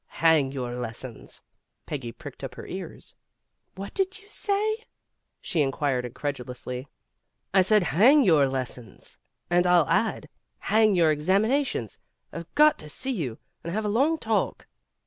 [0.07, 1.43] "Hang your lessons."
[1.85, 3.13] Peggy pricked up her ears.
[3.75, 4.85] "What did you say?''
[5.43, 6.87] she queried incredulously.
[7.53, 9.19] "I said, 'Hang your lessons,'
[9.51, 10.27] and I'll add,
[10.57, 11.99] 'Hang your examinations.'
[12.33, 14.65] I've got to see you and have a long talk."